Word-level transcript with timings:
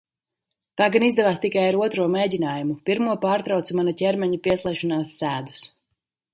Tā 0.79 0.85
gan 0.95 1.03
izdevās 1.07 1.41
tikai 1.43 1.65
ar 1.73 1.77
otro 1.87 2.07
mēģinājumu, 2.15 2.79
pirmo 2.91 3.15
pārtrauca 3.27 3.79
mana 3.81 3.95
ķermeņa 4.03 4.43
piesliešanās 4.51 5.17
sēdus. 5.23 5.67